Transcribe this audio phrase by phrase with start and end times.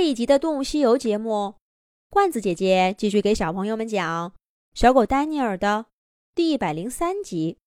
[0.00, 1.56] 这一集的《动物西游》节目，
[2.08, 4.34] 罐子姐姐继续给小朋友们讲
[4.72, 5.88] 小狗丹尼尔的
[6.34, 7.58] 第一百零三集。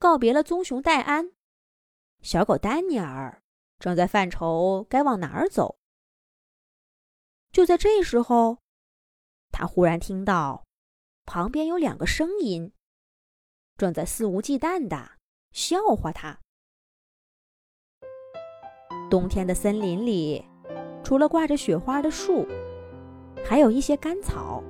[0.00, 1.34] 告别了棕熊戴安，
[2.20, 3.44] 小狗丹尼尔
[3.78, 5.76] 正在犯愁该往哪儿走。
[7.52, 8.58] 就在这时候，
[9.52, 10.64] 他忽然听到
[11.24, 12.72] 旁边有两个声音，
[13.76, 15.12] 正在肆无忌惮的
[15.52, 16.40] 笑话他。
[19.08, 20.44] 冬天的森林里。
[21.02, 22.46] 除了挂着雪花的树，
[23.44, 24.62] 还有一些干草，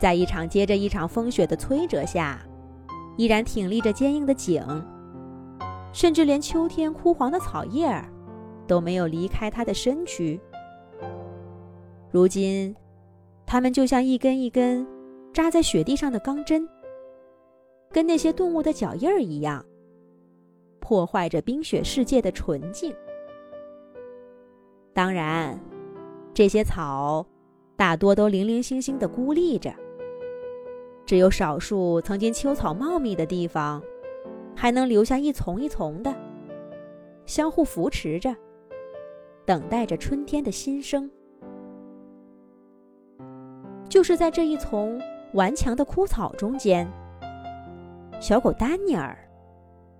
[0.00, 2.40] 在一场接着一场风雪的摧折下，
[3.16, 4.62] 依然挺立着坚硬的颈，
[5.92, 8.08] 甚至连秋天枯黄的草叶儿
[8.66, 10.40] 都没有离开它的身躯。
[12.10, 12.74] 如今，
[13.44, 14.86] 它们就像一根一根
[15.32, 16.66] 扎在雪地上的钢针，
[17.90, 19.64] 跟那些动物的脚印儿一样，
[20.78, 22.94] 破坏着冰雪世界的纯净。
[24.98, 25.56] 当然，
[26.34, 27.24] 这些草
[27.76, 29.72] 大多都零零星星的孤立着，
[31.06, 33.80] 只有少数曾经秋草茂密的地方，
[34.56, 36.12] 还能留下一丛一丛的，
[37.26, 38.34] 相互扶持着，
[39.44, 41.08] 等待着春天的新生。
[43.88, 45.00] 就是在这一丛
[45.34, 46.84] 顽强的枯草中间，
[48.18, 49.16] 小狗丹尼尔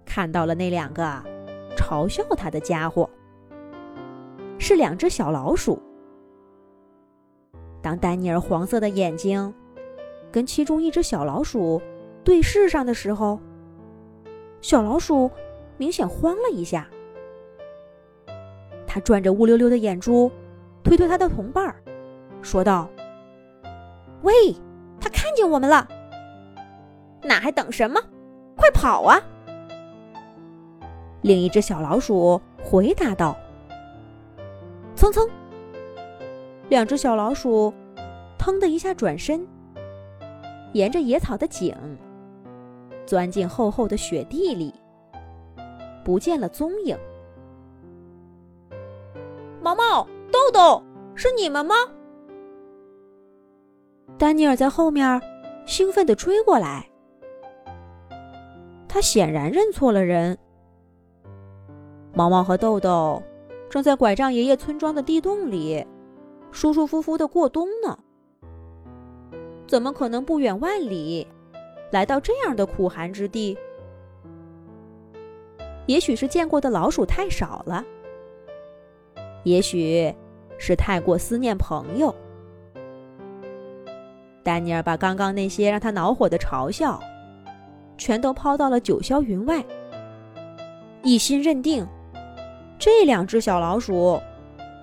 [0.04, 1.04] 看到了那两个
[1.76, 3.08] 嘲笑他的家伙。
[4.58, 5.80] 是两只小老鼠。
[7.80, 9.54] 当丹尼尔黄色的眼睛
[10.30, 11.80] 跟其中一只小老鼠
[12.24, 13.38] 对视上的时候，
[14.60, 15.30] 小老鼠
[15.76, 16.86] 明显慌了一下。
[18.86, 20.30] 他转着乌溜溜的眼珠，
[20.82, 21.74] 推推他的同伴，
[22.42, 22.88] 说道
[24.22, 24.32] ：“喂，
[25.00, 25.86] 他看见我们了，
[27.22, 28.00] 那还等什么？
[28.56, 29.20] 快跑啊！”
[31.22, 33.36] 另一只小老鼠回答道。
[34.98, 35.24] 蹭蹭，
[36.68, 37.72] 两只小老鼠
[38.36, 39.46] 腾的一下转身，
[40.72, 41.72] 沿着野草的井
[43.06, 44.74] 钻进厚厚的雪地里，
[46.04, 46.98] 不见了踪影。
[49.62, 50.82] 毛毛、豆豆，
[51.14, 51.76] 是你们吗？
[54.18, 55.22] 丹尼尔在后面
[55.64, 56.84] 兴奋地追过来，
[58.88, 60.36] 他显然认错了人。
[62.12, 63.22] 毛毛和豆豆。
[63.70, 65.84] 正在拐杖爷爷村庄的地洞里，
[66.50, 67.98] 舒舒服服的过冬呢。
[69.66, 71.26] 怎么可能不远万里，
[71.90, 73.56] 来到这样的苦寒之地？
[75.84, 77.84] 也许是见过的老鼠太少了，
[79.44, 80.14] 也许
[80.58, 82.14] 是太过思念朋友。
[84.42, 86.98] 丹尼尔把刚刚那些让他恼火的嘲笑，
[87.98, 89.62] 全都抛到了九霄云外，
[91.02, 91.86] 一心认定。
[92.78, 94.20] 这两只小老鼠，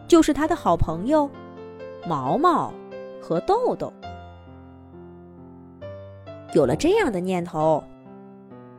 [0.07, 1.29] 就是他的好朋友
[2.05, 2.73] 毛毛
[3.21, 3.91] 和豆豆。
[6.53, 7.83] 有了这样的念头，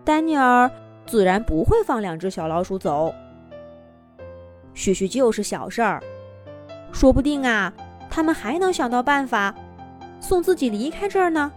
[0.04, 0.71] 丹尼尔
[1.06, 3.12] 自然不会放两只小老鼠走。
[4.75, 6.03] 叙叙就是小事儿，
[6.93, 7.72] 说不定啊，
[8.10, 9.54] 他们还能想到办法
[10.21, 11.50] 送自己离开这儿呢。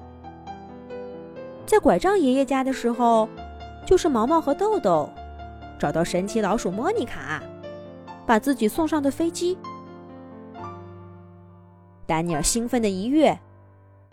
[1.65, 3.27] 在拐杖爷爷家的时候，
[3.85, 5.09] 就是毛毛和豆豆。
[5.77, 7.41] 找到神奇老鼠莫妮卡，
[8.29, 9.57] 把自己送上的飞机。
[12.05, 13.35] 丹尼尔兴奋的一跃，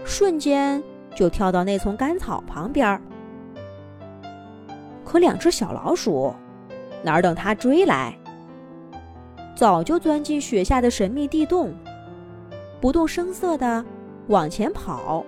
[0.06, 0.82] 瞬间
[1.14, 2.98] 就跳到那丛干草旁边。
[5.04, 6.34] 可两只小老鼠
[7.02, 8.16] 哪儿等他追来，
[9.54, 11.74] 早就钻进雪下的神秘地洞，
[12.80, 13.84] 不动声色的
[14.28, 15.22] 往前跑。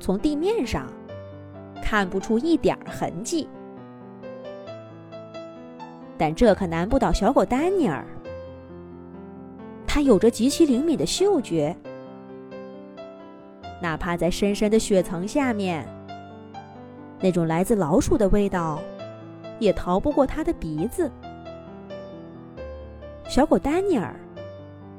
[0.00, 0.90] 从地面上
[1.82, 3.46] 看不出一点痕迹。
[6.18, 8.04] 但这可难不倒小狗丹尼尔，
[9.86, 11.76] 它有着极其灵敏的嗅觉，
[13.82, 15.86] 哪怕在深深的雪层下面，
[17.20, 18.80] 那种来自老鼠的味道，
[19.58, 21.10] 也逃不过它的鼻子。
[23.28, 24.14] 小狗丹尼尔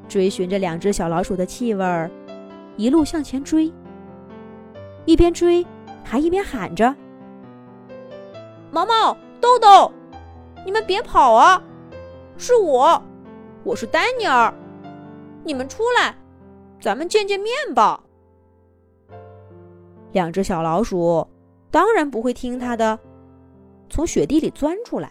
[0.07, 2.11] 追寻着两只小老鼠的气味儿，
[2.75, 3.73] 一路向前追，
[5.05, 5.65] 一边追
[6.03, 6.95] 还一边喊着
[8.69, 9.91] ：“毛毛，豆豆。”
[10.67, 11.63] 你们别跑啊！
[12.37, 13.01] 是我，
[13.63, 14.53] 我是丹尼尔。
[15.45, 16.13] 你们出来，
[16.81, 18.03] 咱们见见面吧。
[20.11, 21.25] 两只小老鼠
[21.71, 22.99] 当然不会听他的，
[23.89, 25.09] 从雪地里钻出来。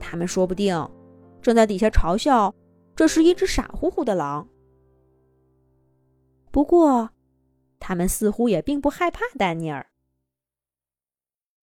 [0.00, 0.74] 他们说不定
[1.42, 2.54] 正在底下嘲笑
[2.96, 4.48] 这是一只傻乎乎的狼。
[6.50, 7.10] 不过，
[7.78, 9.86] 他们似乎也并不害怕丹尼尔。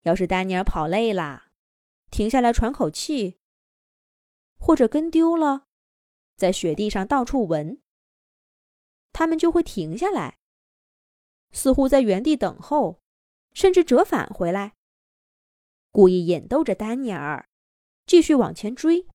[0.03, 1.45] 要是丹尼尔跑累了，
[2.11, 3.39] 停下来喘口气，
[4.59, 5.67] 或者跟丢了，
[6.35, 7.81] 在雪地上到处闻，
[9.13, 10.37] 他们就会停下来，
[11.51, 13.01] 似乎在原地等候，
[13.53, 14.75] 甚至折返回来，
[15.89, 17.49] 故意引逗着丹尼尔
[18.05, 19.07] 继续往前追。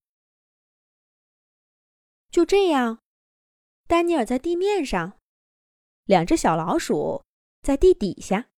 [2.30, 3.00] 就这样，
[3.86, 5.20] 丹尼尔在地面上，
[6.04, 7.24] 两只小老鼠
[7.60, 8.48] 在地底下，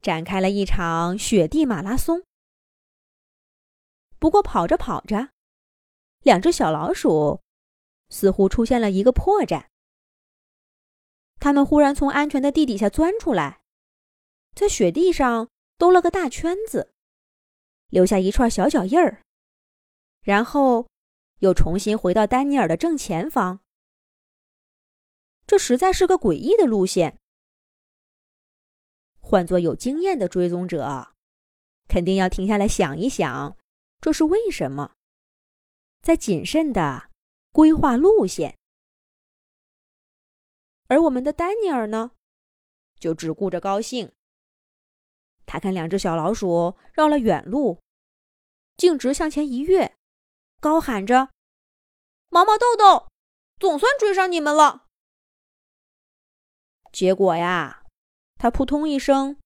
[0.00, 2.24] 展开了一场雪地马拉松。
[4.22, 5.30] 不过跑着跑着，
[6.20, 7.40] 两只小老鼠
[8.08, 9.66] 似乎出现了一个破绽，
[11.40, 13.62] 它们忽然从安全的地底下钻出来，
[14.54, 16.94] 在雪地上兜了个大圈子，
[17.88, 19.24] 留下一串小脚印儿，
[20.22, 20.86] 然后。
[21.40, 23.58] 又重新回到丹尼尔的正前方，
[25.44, 27.18] 这实在是个诡异的路线。
[29.18, 31.16] 换做有经验的追踪者，
[31.88, 33.56] 肯定要停下来想一想，
[34.02, 34.96] 这是为什么？
[36.02, 37.08] 在谨慎的
[37.52, 38.58] 规划路线。
[40.88, 42.10] 而我们的丹尼尔呢，
[42.98, 44.12] 就只顾着高兴。
[45.46, 47.80] 他看两只小老鼠绕了远路，
[48.76, 49.96] 径直向前一跃。
[50.58, 51.30] 高喊着
[52.28, 53.08] ：“毛毛豆豆，
[53.60, 54.88] 总算追上你们了！”
[56.92, 57.84] 结果呀，
[58.34, 59.38] 他扑通一声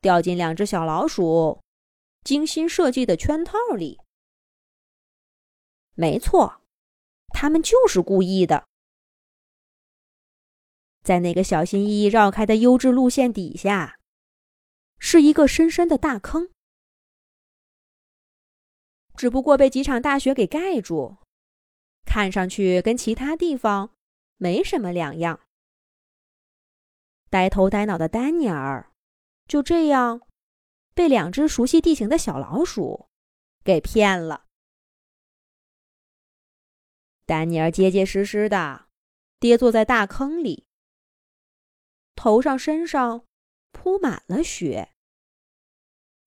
[0.00, 1.60] 掉进两只小老鼠
[2.24, 4.00] 精心设计的圈套里。
[5.94, 6.62] 没错，
[7.28, 8.66] 他们就是故意的。
[11.02, 13.98] 在那个小心翼翼绕开的优质路线底下，
[14.98, 16.50] 是一个深深的大坑。
[19.16, 21.18] 只不过被几场大雪给盖住，
[22.06, 23.90] 看上去跟其他地方
[24.36, 25.40] 没什么两样。
[27.28, 28.92] 呆头呆脑的丹尼尔
[29.46, 30.22] 就这样
[30.94, 33.08] 被两只熟悉地形的小老鼠
[33.64, 34.46] 给骗了。
[37.24, 38.88] 丹尼尔结结实实的
[39.38, 40.66] 跌坐在大坑里，
[42.14, 43.24] 头上身上
[43.70, 44.92] 铺满了雪，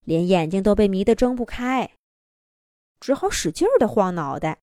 [0.01, 1.95] 连眼睛都被迷得睁不开。
[2.99, 4.61] 只好使劲儿的晃脑袋。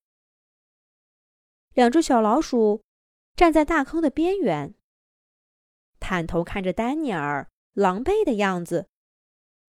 [1.74, 2.82] 两只小老鼠
[3.36, 4.74] 站在大坑的边缘，
[6.00, 8.88] 探头看着丹尼尔狼狈的样子，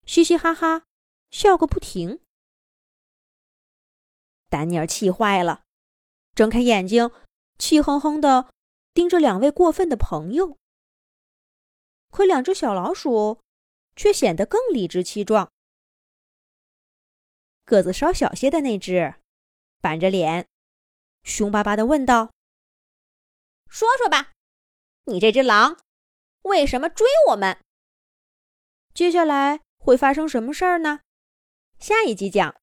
[0.06, 0.86] 嘻嘻哈哈
[1.32, 2.20] 笑个不停。
[4.50, 5.64] 丹尼尔气坏了，
[6.36, 7.12] 睁开眼睛，
[7.58, 8.54] 气哼哼的
[8.94, 10.58] 盯着两位过分的朋友。
[12.12, 13.42] 可两只小老鼠
[13.96, 15.52] 却显得更理直气壮。
[17.66, 19.16] 个子稍小些的那只，
[19.80, 20.48] 板着脸，
[21.24, 22.32] 凶巴巴的问道
[23.68, 24.34] ：“说说吧，
[25.06, 25.80] 你这只狼，
[26.44, 27.60] 为什么追我们？
[28.94, 31.02] 接下来会发生什么事儿呢？
[31.78, 32.44] 下一集讲。”